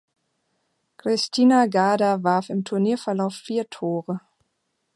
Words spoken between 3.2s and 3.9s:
vier